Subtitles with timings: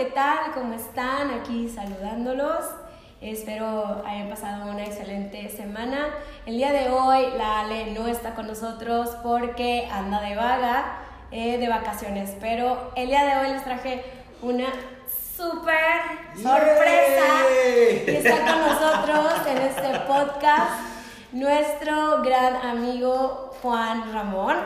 [0.00, 0.52] ¿qué tal?
[0.54, 1.30] ¿Cómo están?
[1.30, 2.64] Aquí saludándolos.
[3.20, 6.08] Espero hayan pasado una excelente semana.
[6.46, 11.58] El día de hoy la Ale no está con nosotros porque anda de vaga, eh,
[11.58, 14.02] de vacaciones, pero el día de hoy les traje
[14.40, 14.68] una
[15.36, 15.76] súper
[16.34, 17.26] sorpresa
[18.06, 20.80] y está con nosotros en este podcast
[21.32, 24.56] nuestro gran amigo Juan Ramón.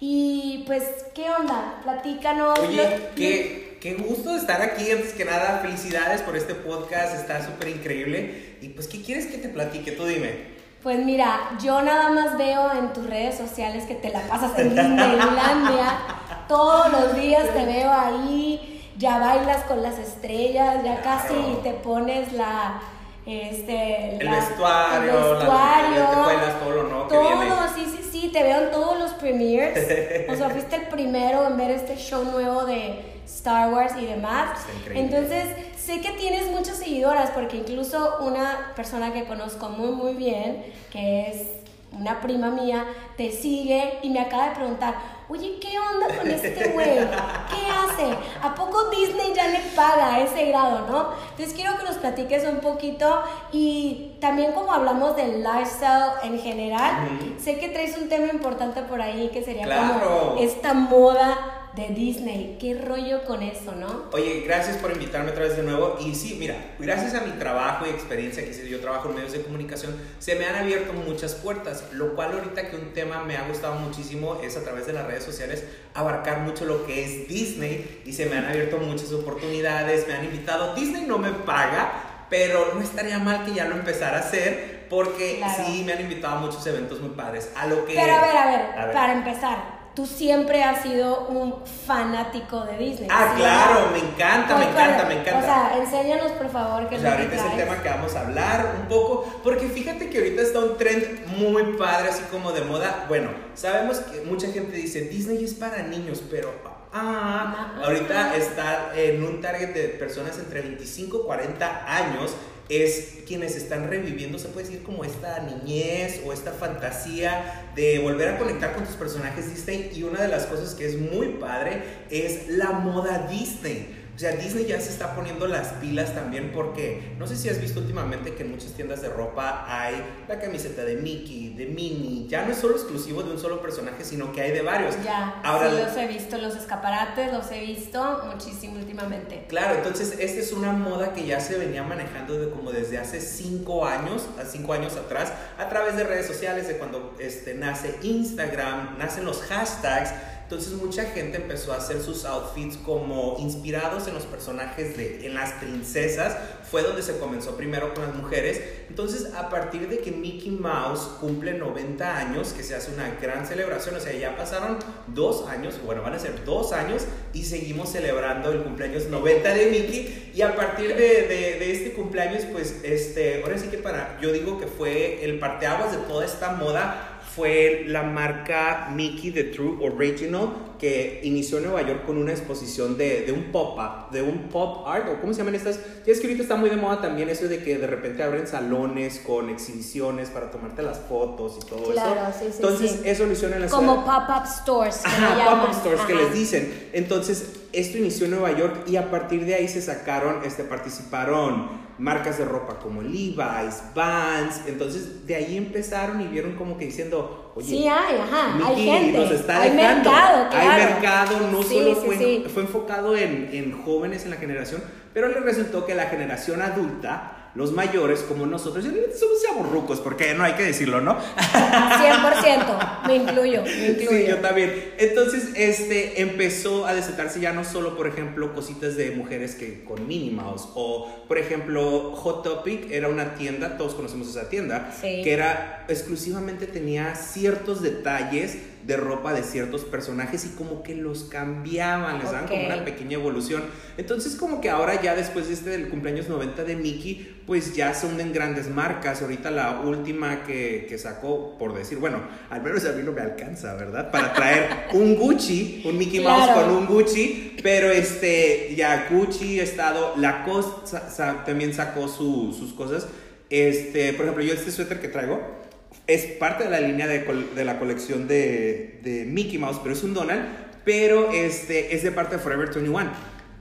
[0.00, 1.74] Y pues, ¿qué onda?
[1.84, 2.58] Platícanos.
[2.58, 4.90] Oye, qué, qué gusto estar aquí.
[4.92, 7.16] Antes que nada, felicidades por este podcast.
[7.16, 8.56] Está súper increíble.
[8.62, 9.92] Y pues, ¿qué quieres que te platique?
[9.92, 10.52] Tú dime.
[10.82, 14.70] Pues mira, yo nada más veo en tus redes sociales que te la pasas en
[14.70, 15.98] Disneylandia.
[16.48, 22.32] Todos los días te veo ahí, ya bailas con las estrellas, ya casi te pones
[22.32, 22.80] la
[23.24, 27.02] este el vestuario, el vestuario la, te bailas todo, ¿no?
[27.06, 29.78] Todo, sí, sí, sí, te veo en todos los premieres.
[30.52, 34.60] fuiste el primero en ver este show nuevo de Star Wars y demás.
[34.94, 35.44] Entonces,
[35.76, 41.28] sé que tienes muchas seguidoras porque incluso una persona que conozco muy muy bien, que
[41.28, 41.62] es
[41.92, 44.94] una prima mía, te sigue y me acaba de preguntar,
[45.32, 46.90] oye, ¿qué onda con este güey?
[46.90, 48.14] ¿Qué hace?
[48.42, 51.08] ¿A poco Disney ya le paga a ese grado, no?
[51.30, 57.08] Entonces quiero que nos platiques un poquito y también como hablamos del lifestyle en general,
[57.38, 62.58] sé que traes un tema importante por ahí que sería como esta moda de Disney.
[62.60, 64.04] ¿Qué rollo con eso, no?
[64.12, 65.96] Oye, gracias por invitarme otra vez de nuevo.
[66.00, 69.42] Y sí, mira, gracias a mi trabajo y experiencia que yo trabajo en medios de
[69.42, 71.84] comunicación, se me han abierto muchas puertas.
[71.92, 75.06] Lo cual ahorita que un tema me ha gustado muchísimo es a través de las
[75.06, 80.06] redes sociales abarcar mucho lo que es Disney y se me han abierto muchas oportunidades,
[80.06, 80.74] me han invitado.
[80.74, 85.42] Disney no me paga, pero no estaría mal que ya lo empezara a hacer porque
[85.56, 87.50] sí me han invitado a muchos eventos muy padres.
[87.56, 87.94] A lo que...
[87.94, 88.92] Pero a ver, a ver.
[88.92, 91.54] para empezar tú siempre has sido un
[91.86, 93.08] fanático de Disney.
[93.10, 95.38] Ah, claro, me encanta, me encanta, me encanta.
[95.38, 98.76] O sea, enséñanos por favor qué es ahorita es el tema que vamos a hablar
[98.80, 103.04] un poco, porque fíjate que ahorita está un trend muy padre, así como de moda.
[103.08, 106.52] Bueno, sabemos que mucha gente dice Disney es para niños, pero
[106.92, 112.34] ah, ahorita está en un target de personas entre 25 y 40 años
[112.72, 118.30] es quienes están reviviendo, se puede decir, como esta niñez o esta fantasía de volver
[118.30, 119.90] a conectar con tus personajes Disney.
[119.94, 124.01] Y una de las cosas que es muy padre es la moda Disney.
[124.22, 127.60] O sea, Disney ya se está poniendo las pilas también porque no sé si has
[127.60, 129.96] visto últimamente que en muchas tiendas de ropa hay
[130.28, 134.04] la camiseta de Mickey, de Minnie, ya no es solo exclusivo de un solo personaje,
[134.04, 134.94] sino que hay de varios.
[135.02, 139.46] Ya, Ahora, sí los he visto, los escaparates los he visto muchísimo últimamente.
[139.48, 143.20] Claro, entonces esta es una moda que ya se venía manejando de como desde hace
[143.20, 147.98] cinco años, a cinco años atrás, a través de redes sociales, de cuando este, nace
[148.02, 150.12] Instagram, nacen los hashtags
[150.52, 155.32] entonces mucha gente empezó a hacer sus outfits como inspirados en los personajes de en
[155.32, 156.36] las princesas.
[156.70, 158.60] Fue donde se comenzó primero con las mujeres.
[158.90, 163.46] Entonces a partir de que Mickey Mouse cumple 90 años, que se hace una gran
[163.46, 164.76] celebración, o sea, ya pasaron
[165.06, 169.66] dos años, bueno, van a ser dos años y seguimos celebrando el cumpleaños 90 de
[169.70, 170.32] Mickey.
[170.34, 174.66] Y a partir de, este cumpleaños, pues, este, ahora sí que para, yo digo que
[174.66, 181.20] fue el parteaguas de toda esta moda fue la marca Mickey The True Original que
[181.22, 185.06] inició en Nueva York con una exposición de, de un pop-up, de un pop art,
[185.08, 185.78] o cómo se llaman estas.
[186.04, 188.48] Ya es que ahorita está muy de moda también eso de que de repente abren
[188.48, 192.38] salones con exhibiciones para tomarte las fotos y todo claro, eso.
[192.40, 195.02] Sí, sí, Entonces, eso lo hicieron en la Como pop-up stores.
[195.04, 196.88] Ajá, pop-up stores que les dicen.
[196.92, 201.82] Entonces, esto inició en Nueva York y a partir de ahí se sacaron, este, participaron
[201.98, 207.52] marcas de ropa como Levi's, Vans, entonces de ahí empezaron y vieron como que diciendo,
[207.54, 210.70] oye, sí hay, ajá, hay gente, nos está hay mercado, claro.
[210.70, 214.82] hay mercado, no solo fue, fue enfocado en, en jóvenes en la generación,
[215.14, 220.44] pero le resultó que la generación adulta los mayores como nosotros, somos chaburrucos, porque no
[220.44, 221.18] hay que decirlo, ¿no?
[221.18, 224.10] 100%, me incluyo, me incluyo.
[224.10, 224.94] Sí, yo también.
[224.98, 230.06] Entonces, este, empezó a desatarse ya no solo, por ejemplo, cositas de mujeres que con
[230.06, 235.32] Minnie Mouse, o, por ejemplo, Hot Topic era una tienda, todos conocemos esa tienda, que
[235.32, 242.18] era, exclusivamente tenía ciertos detalles de ropa de ciertos personajes y como que los cambiaban,
[242.18, 243.62] les daban como una pequeña evolución.
[243.96, 247.94] Entonces como que ahora ya después de este del cumpleaños 90 de Mickey, pues ya
[247.94, 249.22] se hunden grandes marcas.
[249.22, 252.20] Ahorita la última que, que sacó, por decir, bueno,
[252.50, 254.10] al menos a mí no me alcanza, ¿verdad?
[254.10, 259.64] Para traer un Gucci, un Mickey Mouse con un Gucci, pero este, ya Gucci ha
[259.64, 260.98] estado, Lacoste
[261.44, 263.06] también sacó sus cosas.
[263.50, 265.61] Este, por ejemplo, yo este suéter que traigo,
[266.06, 267.20] es parte de la línea de,
[267.54, 270.44] de la colección de, de, Mickey Mouse, pero es un Donald,
[270.84, 273.10] pero este, es de parte de Forever 21.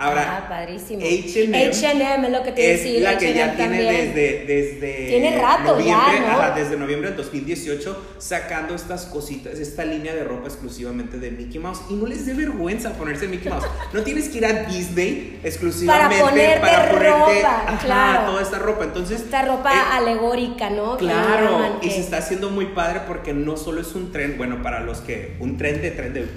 [0.02, 1.00] Ahora, ah, padrísimo.
[1.00, 5.80] H&M H&M es lo que te es la que ya tiene desde, desde Tiene rato
[5.80, 6.28] ya, ¿no?
[6.28, 11.60] ajá, desde noviembre del 2018 sacando estas cositas, esta línea de ropa exclusivamente de Mickey
[11.60, 13.66] Mouse y no les dé vergüenza ponerse Mickey Mouse.
[13.94, 18.32] No tienes que ir a Disney exclusivamente Para ponerte ponerte ropa, ajá, claro.
[18.32, 18.84] toda esta ropa.
[18.86, 20.98] Entonces, Esta ropa eh, alegórica, ¿no?
[20.98, 24.80] Claro, y se está haciendo muy padre porque no solo es un tren, bueno, para
[24.80, 26.28] los que, un tren de tren de...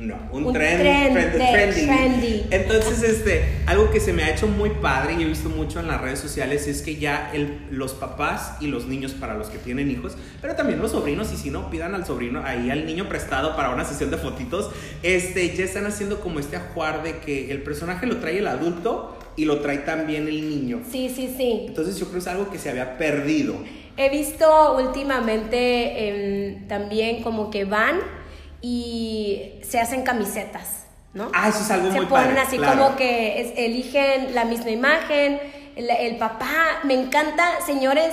[0.00, 2.46] No, un, Un de trendy.
[2.50, 5.88] Entonces, este, algo que se me ha hecho muy padre y he visto mucho en
[5.88, 9.58] las redes sociales es que ya el, los papás y los niños para los que
[9.58, 13.08] tienen hijos, pero también los sobrinos, y si no, pidan al sobrino, ahí al niño
[13.08, 14.70] prestado para una sesión de fotitos,
[15.02, 19.18] este, ya están haciendo como este ajuar de que el personaje lo trae el adulto
[19.36, 20.82] y lo trae también el niño.
[20.90, 21.64] Sí, sí, sí.
[21.66, 23.56] Entonces yo creo que es algo que se había perdido.
[23.96, 27.98] He visto últimamente em, también como que van
[28.60, 30.84] y se hacen camisetas,
[31.14, 31.30] ¿no?
[31.34, 32.78] Ah, eso es algo se muy ponen padre, así claro.
[32.84, 35.40] como que es- eligen la misma imagen,
[35.76, 38.12] el, el papá, me encanta, señores,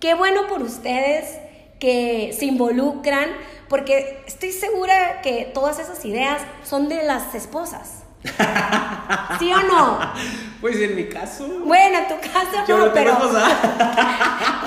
[0.00, 1.38] qué bueno por ustedes
[1.80, 3.30] que se involucran,
[3.68, 8.02] porque estoy segura que todas esas ideas son de las esposas.
[9.38, 9.98] ¿Sí o no?
[10.60, 11.46] Pues en mi caso.
[11.64, 13.46] Bueno, en tu caso Yo no, pero esposa.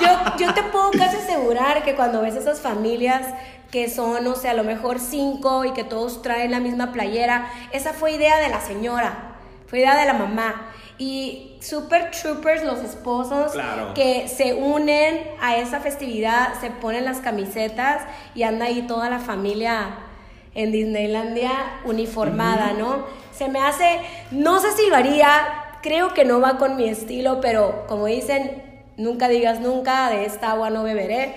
[0.00, 3.26] yo, yo te puedo casi asegurar que cuando ves esas familias
[3.70, 7.48] que son, o sea, a lo mejor cinco y que todos traen la misma playera,
[7.72, 9.36] esa fue idea de la señora,
[9.68, 10.66] fue idea de la mamá.
[10.98, 13.94] Y super troopers, los esposos, Claro.
[13.94, 18.02] que se unen a esa festividad, se ponen las camisetas
[18.34, 19.94] y anda ahí toda la familia
[20.54, 21.52] en Disneylandia
[21.84, 23.06] uniformada, ¿no?
[23.32, 24.00] Se me hace,
[24.30, 25.30] no sé si lo haría,
[25.82, 28.62] creo que no va con mi estilo, pero como dicen,
[28.96, 31.34] nunca digas nunca, de esta agua no beberé.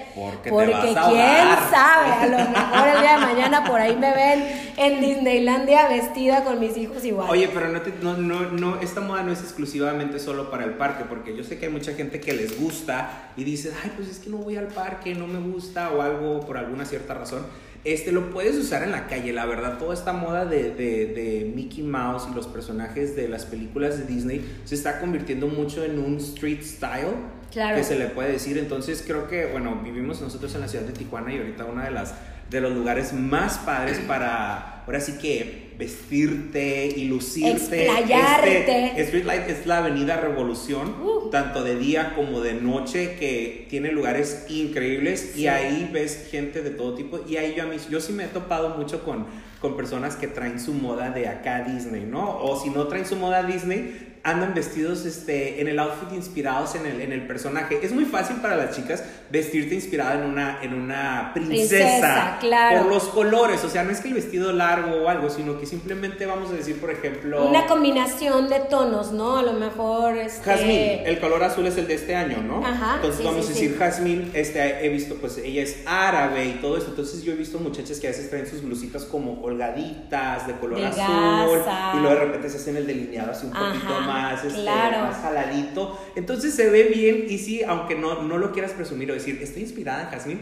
[0.49, 0.71] Porque
[1.11, 4.43] quién sabe, a lo mejor el día de mañana por ahí me ven
[4.75, 7.29] en Disneylandia vestida con mis hijos igual.
[7.29, 10.73] Oye, pero no, te- no, no, no, esta moda no es exclusivamente solo para el
[10.73, 14.09] parque, porque yo sé que hay mucha gente que les gusta y dice, ay, pues
[14.09, 17.45] es que no voy al parque, no me gusta o algo por alguna cierta razón.
[17.83, 21.51] Este, lo puedes usar en la calle, la verdad, toda esta moda de, de, de
[21.53, 25.99] Mickey Mouse y los personajes de las películas de Disney se está convirtiendo mucho en
[25.99, 27.15] un street style,
[27.51, 27.75] Claro.
[27.75, 28.57] que se le puede decir.
[28.57, 31.91] Entonces creo que, bueno, vivimos nosotros en la ciudad de Tijuana y ahorita una de
[31.91, 32.15] las
[32.49, 37.85] de los lugares más padres para, ahora sí que vestirte y lucirte.
[37.87, 38.85] Explayarte.
[38.87, 41.29] Este, Street Light es la avenida Revolución, Uh.
[41.29, 46.69] tanto de día como de noche, que tiene lugares increíbles y ahí ves gente de
[46.71, 47.19] todo tipo.
[47.27, 49.25] Y ahí yo, a mí, yo sí me he topado mucho con,
[49.59, 52.39] con personas que traen su moda de acá a Disney, ¿no?
[52.41, 56.75] O si no traen su moda a Disney, andan vestidos este, en el outfit inspirados
[56.75, 57.79] en el, en el personaje.
[57.83, 61.75] Es muy fácil para las chicas vestirte inspirada en una, en una princesa.
[61.75, 62.83] Princesa, claro.
[62.83, 65.65] Por los colores, o sea, no es que el vestido largo o algo, sino que
[65.65, 67.45] simplemente vamos a decir, por ejemplo...
[67.49, 69.37] Una combinación de tonos, ¿no?
[69.37, 72.65] A lo mejor este Jazmín, el color azul es el de este año, ¿no?
[72.65, 73.75] Ajá, Entonces sí, vamos sí, a decir, sí.
[73.77, 76.91] Jazmín, este, he visto, pues ella es árabe y todo esto.
[76.91, 80.79] Entonces yo he visto muchachas que a veces traen sus blusitas como holgaditas, de color
[80.79, 81.59] De azul.
[81.59, 81.91] gasa.
[81.95, 84.12] Y luego de repente se hacen el delineado así un Ajá, poquito más,
[84.43, 85.05] este, claro.
[85.05, 85.99] más jaladito.
[86.15, 89.63] Entonces se ve bien y sí, aunque no, no lo quieras presumir o decir, estoy
[89.63, 90.41] inspirada en Jazmín,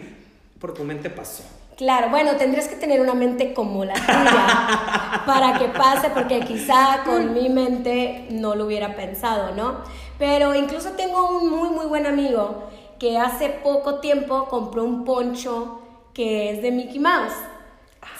[0.59, 1.43] por tu mente pasó.
[1.77, 7.01] Claro, bueno, tendrías que tener una mente como la tuya para que pase, porque quizá
[7.03, 9.79] con mi mente no lo hubiera pensado, ¿no?
[10.19, 12.69] Pero incluso tengo un muy, muy buen amigo
[12.99, 15.81] que hace poco tiempo compró un poncho
[16.13, 17.33] que es de Mickey Mouse.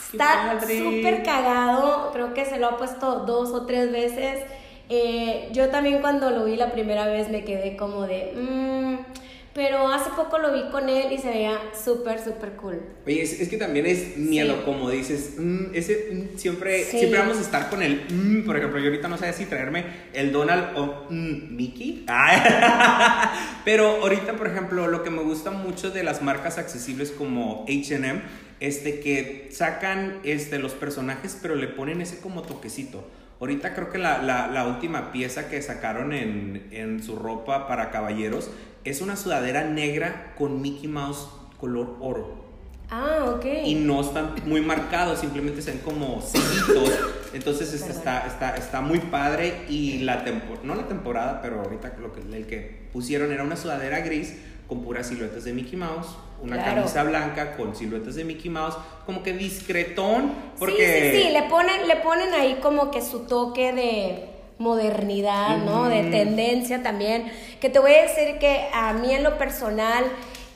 [0.10, 4.40] qué Está súper cagado, creo que se lo ha puesto dos o tres veces.
[4.94, 8.34] Eh, yo también cuando lo vi la primera vez me quedé como de...
[8.36, 9.22] "Mm",
[9.54, 12.82] pero hace poco lo vi con él y se veía súper, súper cool.
[13.06, 14.62] Oye, es, es que también es miedo, Sí.
[14.66, 17.00] como dices, mm, ese mm, siempre, Sí.
[17.00, 19.84] siempre vamos a estar con el, mm, por ejemplo, yo ahorita no sé si traerme
[20.14, 22.06] el Donald o mm, Mickey,
[23.66, 28.22] pero ahorita, por ejemplo, lo que me gusta mucho de las marcas accesibles como H&M,
[28.60, 33.04] este, que sacan este, los personajes, pero le ponen ese como toquecito.
[33.42, 37.90] Ahorita creo que la, la- la última pieza que sacaron en, en su ropa para
[37.92, 38.50] caballeros
[38.86, 41.28] es una sudadera negra con Mickey Mouse
[41.60, 42.46] color oro.
[42.90, 43.46] Ah, ok.
[43.66, 46.92] Y no están muy marcados, simplemente se ven como sellitos.
[47.34, 51.94] Entonces este está, está, está muy padre y la temporada, no la temporada, pero ahorita
[52.02, 54.36] lo que, el que pusieron era una sudadera gris
[54.72, 56.08] con puras siluetas de Mickey Mouse,
[56.42, 56.76] una Claro.
[56.76, 61.12] camisa blanca con siluetas de Mickey Mouse, como que discretón, porque...
[61.12, 65.90] Sí, sí, sí, le ponen, le ponen ahí como que su toque de modernidad, ¿no?
[65.90, 67.30] De tendencia también.
[67.60, 70.06] Que te voy a decir que a mí en lo personal,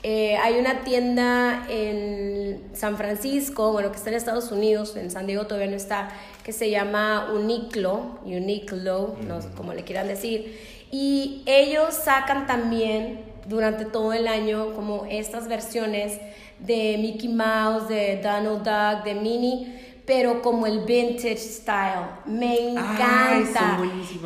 [0.08, 5.26] Eh, hay una tienda en San Francisco, bueno, que está en Estados Unidos, en San
[5.26, 6.10] Diego todavía no está,
[6.44, 10.60] que se llama Uniqlo, Uniqlo, no sé cómo le quieran decir.
[10.92, 16.20] Y ellos sacan también durante todo el año como estas versiones
[16.60, 22.06] de Mickey Mouse, de Donald Duck, de Minnie pero como el vintage style.
[22.26, 23.80] Me encanta.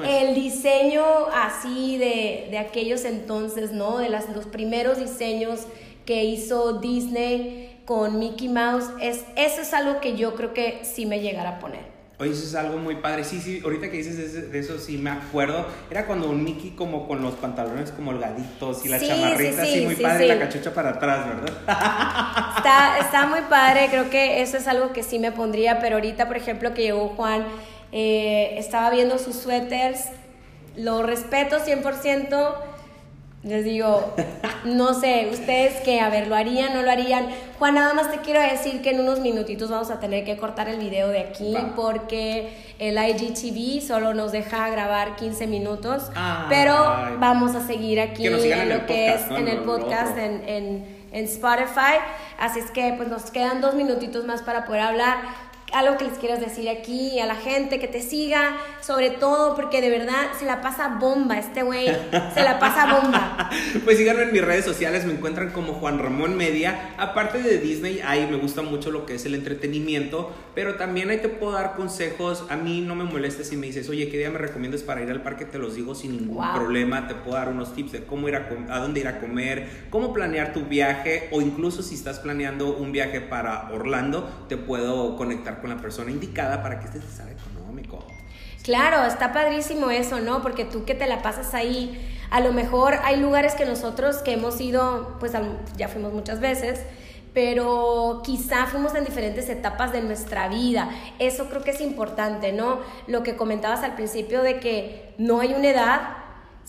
[0.06, 3.98] el diseño así de, de, aquellos entonces, ¿no?
[3.98, 5.62] De las, los primeros diseños
[6.06, 8.90] que hizo Disney con Mickey Mouse.
[9.02, 11.99] Es, eso es algo que yo creo que sí me llegará a poner.
[12.22, 13.24] Oye, eso es algo muy padre.
[13.24, 15.66] Sí, sí, ahorita que dices de eso, sí me acuerdo.
[15.90, 19.96] Era cuando un Mickey como con los pantalones como holgaditos y la chamarrita así muy
[19.96, 21.54] padre, la cachucha para atrás, ¿verdad?
[22.58, 26.28] Está, está muy padre, creo que eso es algo que sí me pondría, pero ahorita,
[26.28, 27.46] por ejemplo, que llegó Juan,
[27.94, 30.10] eh, estaba viendo sus suéteres,
[30.76, 32.54] lo respeto 100%,
[33.44, 34.14] les digo,
[34.66, 37.30] no sé, ustedes que, a ver, ¿lo harían, no lo harían?
[37.60, 40.70] Juan, nada más te quiero decir que en unos minutitos vamos a tener que cortar
[40.70, 46.04] el video de aquí porque el IGTV solo nos deja grabar 15 minutos,
[46.48, 46.74] pero
[47.20, 52.00] vamos a seguir aquí en lo que es en el podcast, en, en, en Spotify.
[52.40, 55.18] Así es que pues nos quedan dos minutitos más para poder hablar
[55.74, 59.82] algo que les quieras decir aquí a la gente que te siga, sobre todo porque
[59.82, 61.88] de verdad se la pasa bomba este güey,
[62.34, 63.50] se la pasa bomba.
[63.86, 66.94] pues síganme en mis redes sociales, me encuentran como Juan Ramón Media.
[66.98, 71.20] Aparte de Disney, ahí me gusta mucho lo que es el entretenimiento, pero también ahí
[71.20, 72.46] te puedo dar consejos.
[72.50, 75.12] A mí no me molesta si me dices, oye, ¿qué día me recomiendas para ir
[75.12, 75.46] al parque?
[75.46, 77.08] Te los digo sin ningún problema.
[77.08, 80.14] Te puedo dar unos tips de cómo ir a, a dónde ir a comer, cómo
[80.14, 85.59] planear tu viaje o incluso si estás planeando un viaje para Orlando, te puedo conectar
[85.62, 88.06] con la persona indicada para que este sea económico.
[88.64, 90.42] Claro, está padrísimo eso, ¿no?
[90.42, 94.34] Porque tú que te la pasas ahí, a lo mejor hay lugares que nosotros que
[94.34, 95.32] hemos ido, pues
[95.78, 96.82] ya fuimos muchas veces,
[97.34, 100.90] pero quizá fuimos en diferentes etapas de nuestra vida.
[101.20, 102.80] Eso creo que es importante, ¿no?
[103.08, 106.02] Lo que comentabas al principio de que no hay una edad,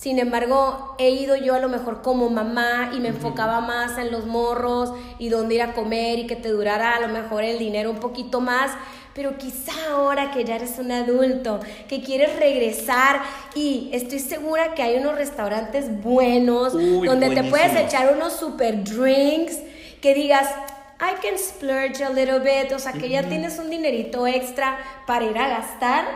[0.01, 4.11] sin embargo, he ido yo a lo mejor como mamá y me enfocaba más en
[4.11, 7.59] los morros y dónde ir a comer y que te durara a lo mejor el
[7.59, 8.71] dinero un poquito más.
[9.15, 13.21] Pero quizá ahora que ya eres un adulto, que quieres regresar
[13.55, 19.59] y estoy segura que hay unos restaurantes buenos donde te puedes echar unos super drinks
[20.01, 20.49] que digas,
[20.99, 25.27] I can splurge a little bit, o sea que ya tienes un dinerito extra para
[25.27, 26.07] ir a gastar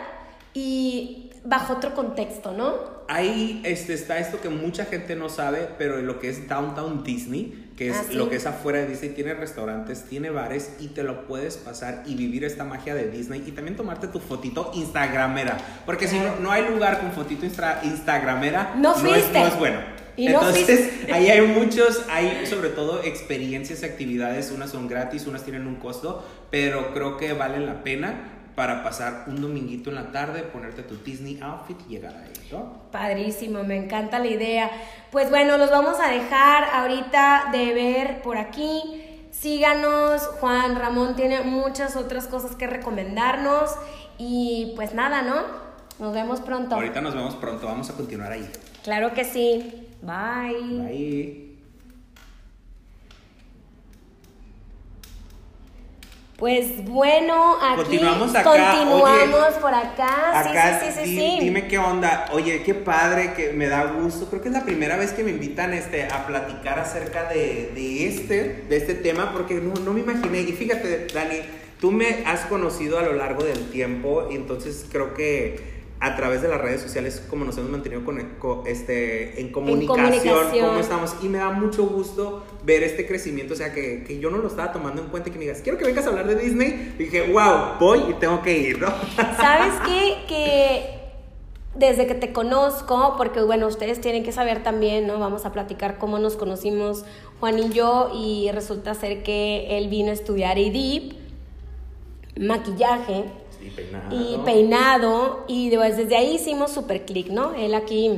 [0.54, 2.93] y bajo otro contexto, ¿no?
[3.08, 7.70] Ahí este, está esto que mucha gente no sabe, pero lo que es Downtown Disney,
[7.76, 11.02] que es ah, lo que es afuera de Disney, tiene restaurantes, tiene bares y te
[11.02, 15.58] lo puedes pasar y vivir esta magia de Disney y también tomarte tu fotito instagramera,
[15.86, 19.78] porque si no, no hay lugar con fotito instagramera, no, no, es, no es bueno.
[20.16, 25.66] Entonces, ahí hay muchos, hay sobre todo experiencias y actividades, unas son gratis, unas tienen
[25.66, 30.42] un costo, pero creo que vale la pena para pasar un dominguito en la tarde,
[30.42, 32.90] ponerte tu Disney outfit y llegar ahí, ¿no?
[32.90, 34.70] Padrísimo, me encanta la idea.
[35.10, 39.02] Pues bueno, los vamos a dejar ahorita de ver por aquí.
[39.30, 43.70] Síganos, Juan Ramón tiene muchas otras cosas que recomendarnos
[44.18, 45.42] y pues nada, ¿no?
[45.98, 46.76] Nos vemos pronto.
[46.76, 48.48] Ahorita nos vemos pronto, vamos a continuar ahí.
[48.82, 49.88] Claro que sí.
[50.02, 50.86] Bye.
[50.86, 51.43] Bye.
[56.36, 58.32] Pues bueno, aquí continuamos,
[59.60, 60.80] por acá.
[60.82, 62.26] sí, sí, sí, Dime qué onda.
[62.32, 64.26] Oye, qué padre, que me da gusto.
[64.26, 68.08] Creo que es la primera vez que me invitan este, a platicar acerca de, de
[68.08, 70.40] este, de este tema, porque no, no me imaginé.
[70.40, 71.36] Y fíjate, Dani,
[71.80, 76.42] tú me has conocido a lo largo del tiempo, y entonces creo que a través
[76.42, 78.18] de las redes sociales como nos hemos mantenido con,
[78.66, 81.16] este, en, comunicación, cómo estamos.
[81.22, 84.48] Y me da mucho gusto ver este crecimiento, o sea, que, que, yo no lo
[84.48, 86.94] estaba tomando en cuenta y que me digas, quiero que vengas a hablar de Disney.
[86.98, 88.88] Y dije, wow, voy y tengo que ir, ¿no?
[89.16, 90.16] ¿Sabes qué?
[90.28, 90.94] Que
[91.74, 95.18] desde que te conozco, porque bueno, ustedes tienen que saber también, ¿no?
[95.18, 97.06] Vamos a platicar cómo nos conocimos
[97.40, 101.14] Juan y yo y resulta ser que él vino a estudiar EDIP,
[102.38, 103.24] maquillaje
[103.64, 104.16] y peinado.
[104.20, 105.44] Y peinado.
[105.48, 107.54] Y desde ahí hicimos super click, ¿no?
[107.54, 108.16] Él aquí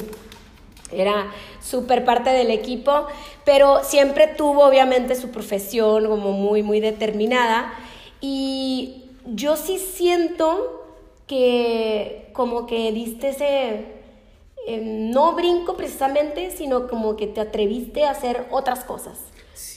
[0.92, 3.06] era súper parte del equipo,
[3.44, 7.72] pero siempre tuvo obviamente su profesión como muy, muy determinada.
[8.20, 10.84] Y yo sí siento
[11.26, 13.86] que como que diste ese,
[14.66, 19.18] em, no brinco precisamente, sino como que te atreviste a hacer otras cosas,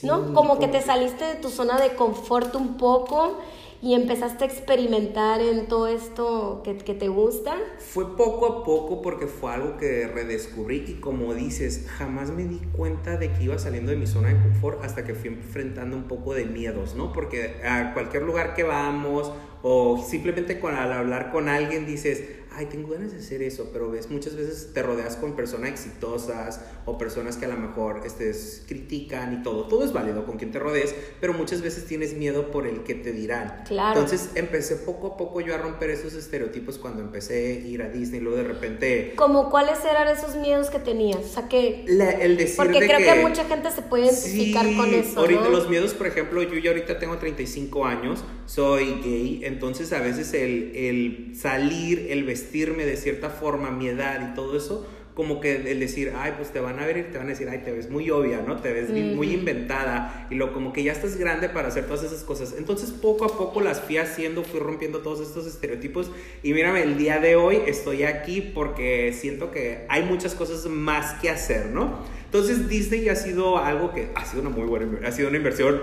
[0.02, 0.32] ¿no?
[0.32, 3.38] Como que te saliste de tu zona de confort un poco
[3.82, 7.56] y empezaste a experimentar en todo esto que, que, te gusta?
[7.78, 12.60] Fue poco a poco porque fue algo que redescubrí y como dices, jamás me di
[12.72, 16.04] cuenta de que iba saliendo de mi zona de confort hasta que fui enfrentando un
[16.04, 17.12] poco de miedos, ¿no?
[17.12, 19.32] Porque a cualquier lugar que vamos
[19.62, 22.22] o simplemente con, al hablar con alguien dices,
[22.60, 26.60] ay, tengo ganas de hacer eso, pero ves, muchas veces te rodeas con personas exitosas
[26.84, 29.64] o personas que a lo mejor estés, critican y todo.
[29.66, 32.94] Todo es válido con quien te rodees, pero muchas veces tienes miedo por el que
[32.94, 33.64] te dirán.
[33.66, 33.98] Claro.
[33.98, 37.88] Entonces empecé poco a poco yo a romper esos estereotipos cuando empecé a ir a
[37.88, 39.14] Disney, luego de repente...
[39.16, 41.24] ¿Cómo cuáles eran esos miedos que tenías?
[41.24, 41.86] O sea, que...
[41.86, 45.18] el decir Porque creo que, mucha gente se puede identificar con eso.
[45.18, 50.00] Ahorita los miedos, por ejemplo, yo ya ahorita tengo 35 años, soy gay, entonces a
[50.00, 54.86] veces el, el salir, el vestir, vestirme de cierta forma, mi edad y todo eso,
[55.14, 57.48] como que el decir, ay, pues te van a ver y te van a decir,
[57.48, 58.60] ay, te ves muy obvia, ¿no?
[58.60, 62.24] Te ves muy inventada y lo como que ya estás grande para hacer todas esas
[62.24, 62.54] cosas.
[62.56, 66.10] Entonces poco a poco las fui haciendo, fui rompiendo todos estos estereotipos
[66.42, 71.20] y mírame, el día de hoy estoy aquí porque siento que hay muchas cosas más
[71.20, 71.98] que hacer, ¿no?
[72.24, 75.80] Entonces Disney ha sido algo que ha sido una muy buena, ha sido una inversión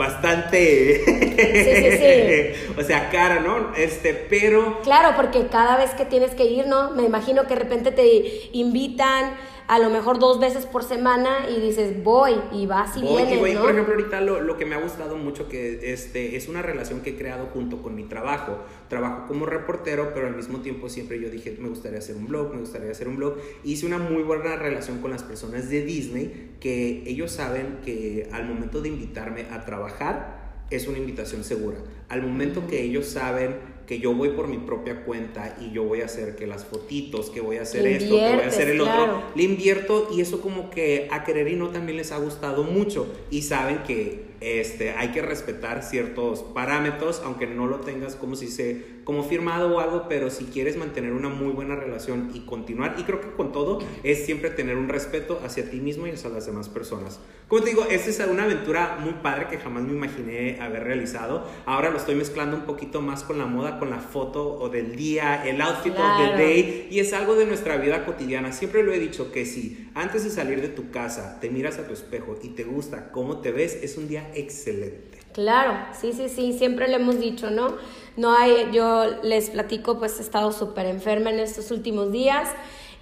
[0.00, 2.72] bastante, sí, sí, sí.
[2.80, 3.74] o sea, cara, ¿no?
[3.76, 4.80] Este, pero...
[4.82, 6.92] Claro, porque cada vez que tienes que ir, ¿no?
[6.92, 9.34] Me imagino que de repente te invitan
[9.70, 13.56] a lo mejor dos veces por semana y dices, voy, y vas y voy, vienes,
[13.56, 17.02] Por ejemplo, ahorita lo, lo, que me ha gustado mucho que este, es una relación
[17.02, 18.58] que he creado junto con mi trabajo.
[18.88, 22.52] Trabajo como reportero, pero al mismo tiempo siempre yo dije, me gustaría hacer un blog,
[22.52, 23.36] me gustaría hacer un blog.
[23.62, 28.48] Hice una muy buena relación con las personas de Disney, que ellos saben que al
[28.48, 31.78] momento de invitarme a trabajar, es una invitación segura.
[32.08, 33.56] Al momento que ellos saben
[33.90, 37.28] que yo voy por mi propia cuenta y yo voy a hacer que las fotitos,
[37.28, 40.40] que voy a hacer esto, que voy a hacer el otro, le invierto y eso
[40.40, 43.12] como que a querer y no también les ha gustado mucho.
[43.32, 48.48] Y saben que este, hay que respetar ciertos parámetros, aunque no lo tengas como si
[48.48, 52.94] se como firmado o algo, pero si quieres mantener una muy buena relación y continuar,
[52.98, 56.30] y creo que con todo es siempre tener un respeto hacia ti mismo y hacia
[56.30, 57.18] las demás personas.
[57.48, 61.44] Como te digo, esta es una aventura muy padre que jamás me imaginé haber realizado.
[61.66, 64.94] Ahora lo estoy mezclando un poquito más con la moda, con la foto o del
[64.94, 68.52] día, el outfit of the day, y es algo de nuestra vida cotidiana.
[68.52, 71.88] Siempre lo he dicho que si antes de salir de tu casa te miras a
[71.88, 75.18] tu espejo y te gusta cómo te ves, es un día excelente.
[75.32, 77.76] Claro, sí, sí, sí, siempre le hemos dicho, ¿no?
[78.16, 82.48] No hay, yo les platico, pues he estado súper enferma en estos últimos días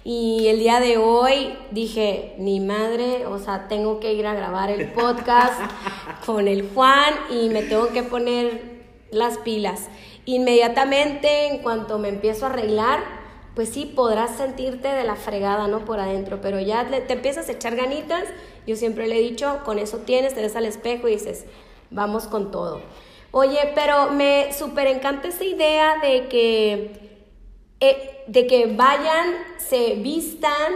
[0.03, 4.69] y el día de hoy dije, ni madre, o sea, tengo que ir a grabar
[4.69, 5.59] el podcast
[6.25, 8.79] con el Juan y me tengo que poner
[9.11, 9.89] las pilas.
[10.25, 13.01] Inmediatamente, en cuanto me empiezo a arreglar,
[13.55, 15.83] pues sí, podrás sentirte de la fregada, ¿no?
[15.83, 18.23] Por adentro, pero ya te empiezas a echar ganitas.
[18.67, 21.45] Yo siempre le he dicho, con eso tienes, te ves al espejo y dices,
[21.89, 22.81] vamos con todo.
[23.31, 27.19] Oye, pero me súper encanta esa idea de que,
[27.79, 30.73] eh, de que vayan, se vistan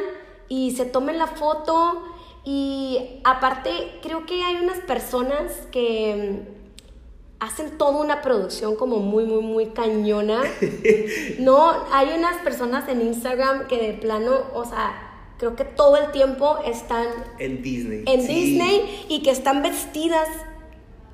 [0.47, 2.03] y se tomen la foto.
[2.45, 9.25] Y aparte, creo que hay unas personas que mm, hacen toda una producción como muy,
[9.25, 10.41] muy, muy cañona.
[11.39, 16.11] No, hay unas personas en Instagram que de plano, o sea, creo que todo el
[16.11, 17.07] tiempo están
[17.39, 18.03] en Disney.
[18.07, 20.27] En Disney y que están vestidas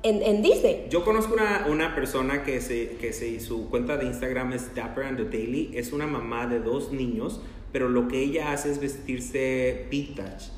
[0.02, 0.86] en, Disney.
[0.88, 5.04] Yo conozco una, una persona que, se, que se, su cuenta de Instagram es Dapper
[5.04, 5.72] and the Daily.
[5.74, 7.40] Es una mamá de dos niños,
[7.72, 10.50] pero lo que ella hace es vestirse vintage,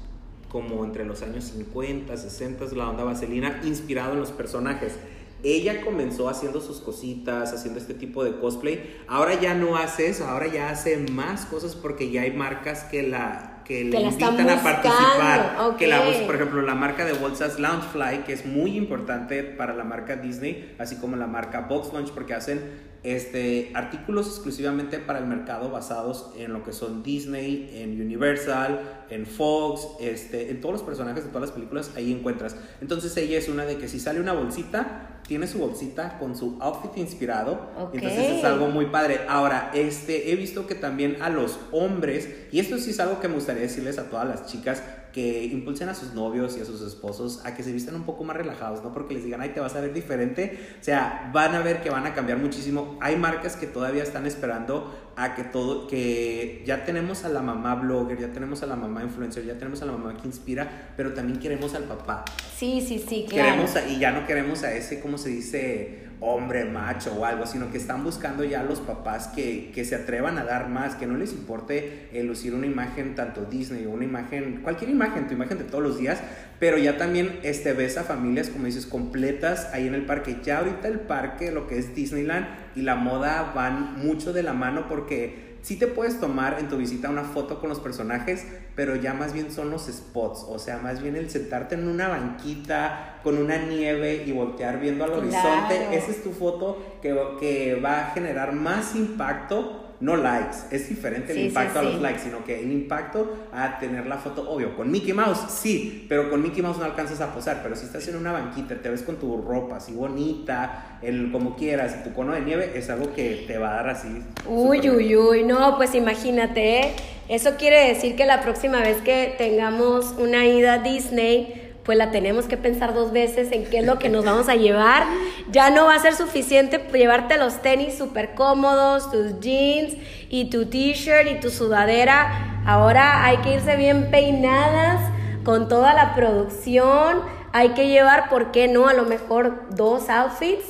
[0.49, 4.97] como entre los años 50, 60, la onda vaselina, inspirado en los personajes.
[5.43, 8.97] Ella comenzó haciendo sus cositas, haciendo este tipo de cosplay.
[9.09, 13.03] Ahora ya no hace eso, ahora ya hace más cosas porque ya hay marcas que
[13.03, 15.77] la que le invitan a participar.
[15.79, 19.85] Que la, por ejemplo, la marca de bolsas Loungefly, que es muy importante para la
[19.85, 25.27] marca Disney, así como la marca Box Lunch, porque hacen este, artículos exclusivamente para el
[25.27, 30.83] mercado basados en lo que son Disney, en Universal, en Fox, este, en todos los
[30.83, 32.57] personajes de todas las películas, ahí encuentras.
[32.81, 36.59] Entonces ella es una de que si sale una bolsita, tiene su bolsita con su
[36.61, 37.71] outfit inspirado.
[37.93, 39.21] Entonces es algo muy padre.
[39.29, 43.29] Ahora, este, he visto que también a los hombres, y esto sí es algo que
[43.29, 44.83] me gustaría decirles a todas las chicas,
[45.13, 48.25] que impulsen a sus novios y a sus esposos a que se vistan un poco
[48.25, 50.59] más relajados, no porque les digan, ay, te vas a ver diferente.
[50.81, 52.99] O sea, van a ver que van a cambiar muchísimo.
[53.01, 57.75] Hay marcas que todavía están esperando a que todo, que ya tenemos a la mamá
[57.75, 61.13] blogger, ya tenemos a la mamá influencer, ya tenemos a la mamá que inspira, pero
[61.13, 62.25] también queremos al papá.
[62.57, 63.51] Sí, sí, sí, claro.
[63.51, 66.12] Queremos y ya no queremos a ese, ¿cómo se dice?
[66.23, 70.39] Hombre macho o algo, sino que están buscando ya los papás que, que se atrevan
[70.39, 74.05] a dar más, que no les importe eh, lucir una imagen tanto Disney o una
[74.05, 76.21] imagen, cualquier imagen, tu imagen de todos los días,
[76.63, 80.37] pero ya también este, ves a familias, como dices, completas ahí en el parque.
[80.45, 82.47] Ya ahorita el parque, lo que es Disneyland
[82.77, 86.77] y la moda van mucho de la mano porque sí te puedes tomar en tu
[86.77, 88.47] visita una foto con los personajes,
[88.77, 92.07] pero ya más bien son los spots, o sea, más bien el sentarte en una
[92.07, 97.75] banquita con una nieve y voltear viendo al horizonte, esa es tu foto que, que
[97.75, 100.57] va a generar más impacto no likes.
[100.73, 104.51] Es diferente el impacto a los likes, sino que el impacto a tener la foto,
[104.51, 107.61] obvio, con Mickey Mouse, sí, pero con Mickey Mouse no alcanzas a posar.
[107.63, 111.55] Pero si estás en una banquita, te ves con tu ropa así bonita, el como
[111.55, 114.09] quieras, tu cono de nieve, es algo que te va a dar así.
[114.49, 116.93] Uy, uy, uy, no, pues imagínate, ¿eh?
[117.29, 122.11] eso quiere decir que la próxima vez que tengamos una ida a Disney, pues la
[122.11, 125.05] tenemos que pensar dos veces en qué es lo que nos vamos a llevar.
[125.51, 129.95] Ya no va a ser suficiente llevarte los tenis súper cómodos, tus jeans
[130.29, 132.63] y tu t-shirt y tu sudadera.
[132.65, 135.01] Ahora hay que irse bien peinadas
[135.45, 137.21] con toda la producción.
[137.53, 138.87] Hay que llevar, ¿por qué no?
[138.87, 140.65] A lo mejor dos outfits.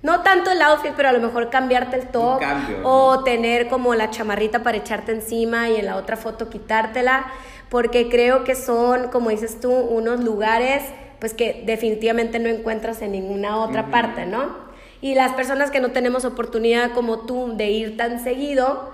[0.00, 2.40] No tanto el outfit, pero a lo mejor cambiarte el top.
[2.84, 7.26] o tener como la chamarrita para echarte encima y en la otra foto quitártela
[7.70, 10.82] porque creo que son, como dices tú, unos lugares
[11.20, 14.68] pues que definitivamente no encuentras en ninguna otra parte, ¿no?
[15.00, 18.92] Y las personas que no tenemos oportunidad como tú de ir tan seguido,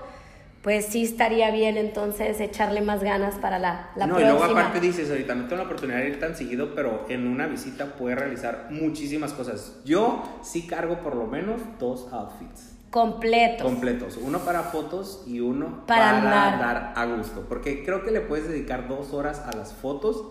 [0.61, 4.31] pues sí estaría bien entonces echarle más ganas para la, la no, próxima.
[4.31, 7.05] No, y luego aparte dices, ahorita no tengo la oportunidad de ir tan seguido, pero
[7.09, 9.79] en una visita puedes realizar muchísimas cosas.
[9.85, 12.74] Yo sí cargo por lo menos dos outfits.
[12.89, 13.65] Completos.
[13.65, 14.17] Completos.
[14.21, 17.45] Uno para fotos y uno para, dar a gusto.
[17.49, 20.23] Porque creo que le puedes dedicar dos horas a las fotos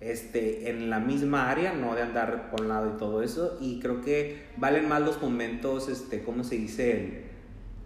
[0.00, 3.56] este, en la misma área, no de andar por un lado y todo eso.
[3.60, 7.28] Y creo que valen más los momentos, este, ¿cómo se dice?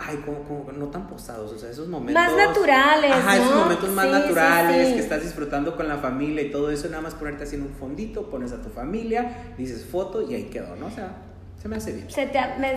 [0.06, 2.22] ay, como, no tan posados, o sea, esos momentos.
[2.22, 3.12] Más naturales.
[3.12, 7.02] Ajá, esos momentos más naturales, que estás disfrutando con la familia y todo eso, nada
[7.02, 10.76] más ponerte así en un fondito, pones a tu familia, dices foto y ahí quedó,
[10.76, 10.86] ¿no?
[10.86, 11.28] O sea.
[11.62, 12.08] Se me hace bien.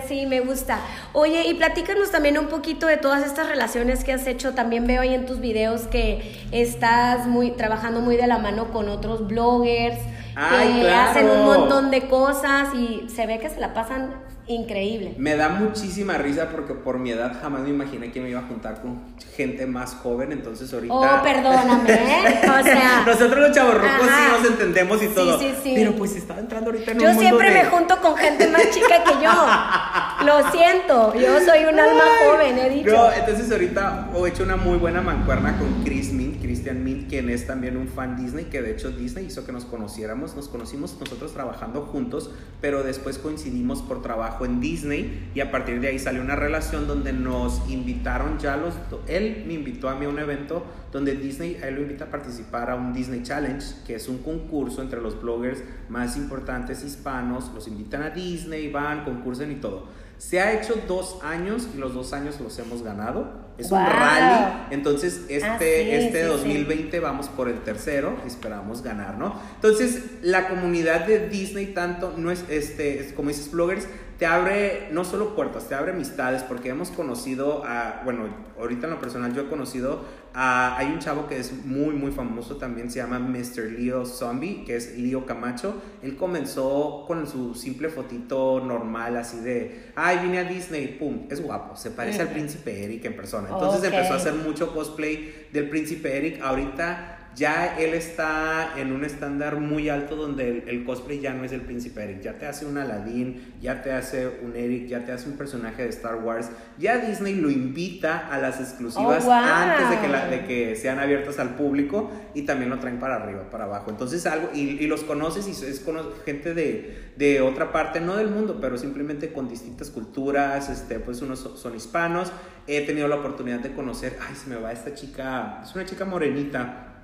[0.06, 0.78] sí, me gusta.
[1.12, 4.54] Oye, y platícanos también un poquito de todas estas relaciones que has hecho.
[4.54, 8.88] También veo ahí en tus videos que estás muy trabajando muy de la mano con
[8.88, 9.98] otros bloggers
[10.36, 14.14] que hacen un montón de cosas y se ve que se la pasan
[14.48, 15.14] increíble.
[15.18, 18.44] Me da muchísima risa porque por mi edad jamás me imaginé que me iba a
[18.44, 19.00] juntar con
[19.36, 20.94] gente más joven, entonces ahorita...
[20.94, 22.40] Oh, perdóname, ¿eh?
[22.60, 23.04] O sea...
[23.06, 25.38] Nosotros los chavos rojos sí nos entendemos y todo.
[25.38, 25.72] Sí, sí, sí.
[25.74, 28.70] Pero pues estaba entrando ahorita en yo un Yo siempre me junto con gente más
[28.70, 30.26] chica que yo.
[30.26, 32.90] Lo siento, yo soy un alma joven, he dicho.
[32.90, 37.30] No, entonces ahorita he hecho una muy buena mancuerna con Chris Mint, Christian Mint, quien
[37.30, 40.34] es también un fan Disney, que de hecho Disney hizo que nos conociéramos.
[40.34, 42.30] Nos conocimos nosotros trabajando juntos,
[42.60, 46.86] pero después coincidimos por trabajo en Disney y a partir de ahí salió una relación
[46.86, 48.74] donde nos invitaron ya los...
[49.06, 52.70] Él me invitó a mí a un evento donde Disney, él lo invita a participar
[52.70, 57.68] a un Disney Challenge, que es un concurso entre los bloggers más importantes hispanos, los
[57.68, 59.88] invitan a Disney, van, concursan y todo.
[60.18, 63.46] Se ha hecho dos años y los dos años los hemos ganado.
[63.58, 64.66] Es un rally.
[64.70, 68.16] Entonces, este, ah, este 2020 vamos por el tercero.
[68.26, 69.38] Esperamos ganar, ¿no?
[69.56, 73.86] Entonces, la comunidad de Disney, tanto, no es, este, como dices, bloggers,
[74.18, 78.24] te abre no solo puertas, te abre amistades, porque hemos conocido a, bueno,
[78.58, 82.12] ahorita en lo personal yo he conocido a, hay un chavo que es muy, muy
[82.12, 83.72] famoso también, se llama Mr.
[83.78, 85.82] Leo Zombie, que es Leo Camacho.
[86.02, 91.42] Él comenzó con su simple fotito normal, así de, ay, vine a Disney, pum, es
[91.42, 93.48] guapo, se parece al príncipe Eric en persona.
[93.50, 96.40] Entonces empezó a hacer mucho cosplay del príncipe Eric.
[96.42, 101.52] Ahorita ya él está en un estándar muy alto donde el, cosplay ya no es
[101.52, 105.12] el príncipe Eric, ya te hace un Aladdin, ya te hace un Eric, ya te
[105.12, 109.90] hace un personaje de Star Wars, ya Disney lo invita a las exclusivas oh, antes
[109.90, 113.64] de que, de que sean abiertas al público y también lo traen para arriba, para
[113.64, 113.90] abajo.
[113.90, 115.84] Entonces algo, y, los conoces y es
[116.24, 121.20] gente de, de, otra parte, no del mundo, pero simplemente con distintas culturas, este, pues
[121.20, 122.32] unos son hispanos.
[122.66, 126.06] He tenido la oportunidad de conocer, ay, se me va esta chica, es una chica
[126.06, 126.94] morenita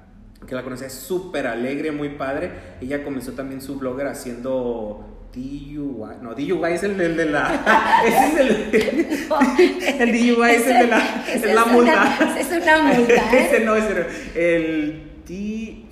[0.47, 2.51] que la conocía, es súper alegre, muy padre.
[2.81, 6.17] Ella comenzó también su blogger haciendo DUI.
[6.21, 8.03] No, DUI es el, de la.
[8.07, 8.51] Es el.
[10.01, 11.25] el DUI es el de la.
[11.33, 12.37] Es, la multa.
[12.39, 13.15] es una multa.
[13.15, 13.47] ¿eh?
[13.47, 14.05] ese no, no.
[14.35, 15.13] El.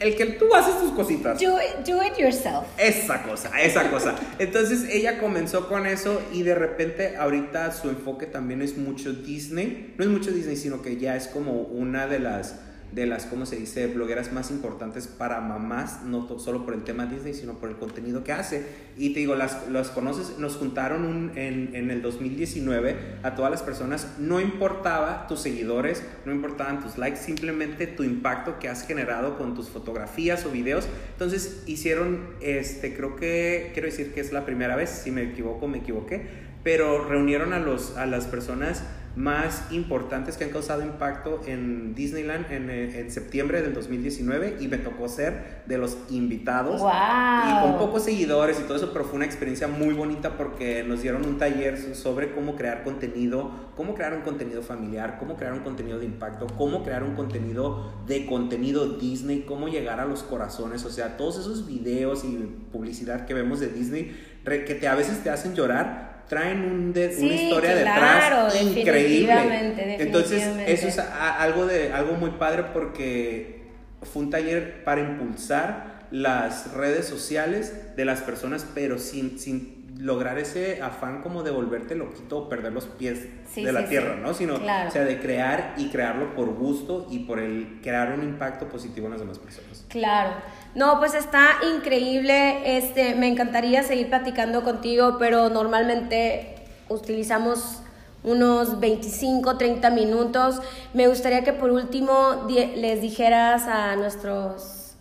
[0.00, 1.40] El que tú haces tus cositas.
[1.40, 2.66] Do it, do it yourself.
[2.76, 4.14] Esa cosa, esa cosa.
[4.38, 9.94] Entonces ella comenzó con eso y de repente ahorita su enfoque también es mucho Disney.
[9.96, 12.56] No es mucho Disney, sino que ya es como una de las
[12.92, 17.07] de las, ¿cómo se dice?, blogueras más importantes para mamás, no solo por el tema
[17.07, 18.66] Disney, sino por el contenido que hace.
[18.96, 23.62] Y te digo, las, las conoces, nos juntaron en, en el 2019 a todas las
[23.62, 29.38] personas, no importaba tus seguidores, no importaban tus likes, simplemente tu impacto que has generado
[29.38, 30.88] con tus fotografías o videos.
[31.12, 35.68] Entonces hicieron, este, creo que, quiero decir que es la primera vez, si me equivoco,
[35.68, 38.85] me equivoqué, pero reunieron a, los, a las personas
[39.16, 44.68] más importantes que han causado impacto en Disneyland en, eh, en, septiembre del 2019 y
[44.68, 46.80] me tocó ser de los invitados.
[46.80, 51.02] Y con pocos seguidores y todo eso, pero fue una experiencia muy bonita porque nos
[51.02, 55.60] dieron un taller sobre cómo crear contenido, cómo crear un contenido familiar, cómo crear un
[55.60, 60.84] contenido de impacto, cómo crear un contenido de contenido Disney, cómo llegar a los corazones,
[60.84, 62.36] o sea, todos esos videos y
[62.72, 67.34] publicidad que vemos de Disney que te, a veces te hacen llorar, traen un una
[67.34, 69.96] historia detrás increíble.
[69.98, 73.64] Entonces, eso es algo, de, algo muy padre porque
[74.00, 80.38] fue un taller para impulsar las redes sociales de las personas, pero sin, sin lograr
[80.38, 84.32] ese afán como de volverte loquito o perder los pies de la tierra, ¿no?
[84.32, 88.68] Sino, o sea, de crear y crearlo por gusto y por el crear un impacto
[88.68, 89.84] positivo en las demás personas.
[89.88, 90.36] Claro.
[90.74, 92.76] No, pues está increíble.
[92.76, 96.54] Este, me encantaría seguir platicando contigo, pero normalmente
[96.88, 97.83] utilizamos
[98.22, 100.61] unos 25, 30 minutos.
[100.94, 104.94] Me gustaría que por último les dijeras a nuestros,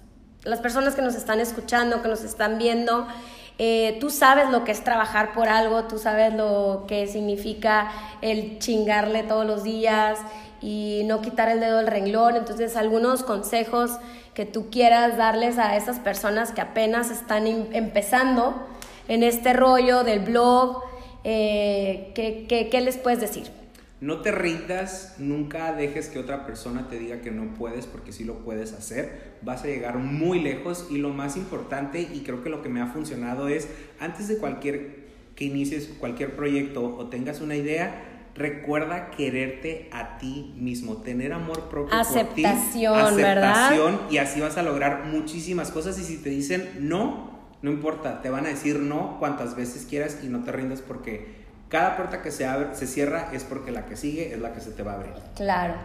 [0.43, 3.07] las personas que nos están escuchando, que nos están viendo,
[3.61, 8.57] eh, tú sabes lo que es trabajar por algo, tú sabes lo que significa el
[8.59, 10.17] chingarle todos los días
[10.61, 12.37] y no quitar el dedo del renglón.
[12.37, 13.99] Entonces, algunos consejos
[14.39, 18.55] que tú quieras darles a esas personas que apenas están em, empezando
[19.09, 20.81] en este rollo del blog,
[21.25, 23.47] eh, ¿qué, les puedes decir?
[23.99, 28.23] No te rindas, nunca dejes que otra persona te diga que no puedes porque sí
[28.23, 29.33] lo puedes hacer.
[29.41, 32.79] Vas a llegar muy lejos y lo más importante y creo que lo que me
[32.79, 33.67] ha funcionado es
[33.99, 38.08] antes de cualquier que inicies cualquier proyecto o tengas una idea,
[38.39, 44.57] recuerda quererte a ti mismo, tener amor propio aceptación, por ti, aceptación y así vas
[44.57, 48.79] a lograr muchísimas cosas y si te dicen no, no importa, te van a decir
[48.79, 52.87] no cuantas veces quieras y no te rindas porque cada puerta que se abre, se
[52.87, 55.13] cierra es porque la que sigue es la que se te va a abrir.
[55.35, 55.75] Claro.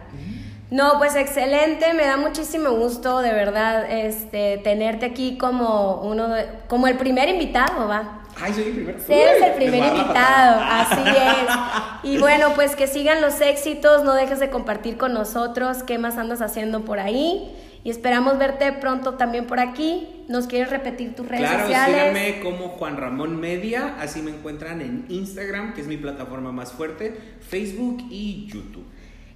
[0.71, 6.29] No, pues excelente, me da muchísimo gusto de verdad este tenerte aquí como uno
[6.69, 8.24] como el primer invitado, va.
[8.41, 8.95] Ay, soy el primer.
[9.07, 12.11] Eres el primer invitado, así es.
[12.11, 16.17] Y bueno, pues que sigan los éxitos, no dejes de compartir con nosotros qué más
[16.17, 17.55] andas haciendo por ahí.
[17.85, 20.25] Y esperamos verte pronto también por aquí.
[20.27, 21.69] ¿Nos quieres repetir tus redes sociales?
[21.69, 23.95] Claro, síganme como Juan Ramón Media.
[23.99, 27.15] Así me encuentran en Instagram, que es mi plataforma más fuerte,
[27.47, 28.85] Facebook y YouTube.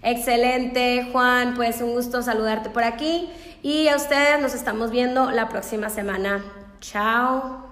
[0.02, 1.54] Excelente, Juan.
[1.56, 3.30] Pues un gusto saludarte por aquí.
[3.62, 6.44] Y a ustedes nos estamos viendo la próxima semana.
[6.82, 7.69] Chao.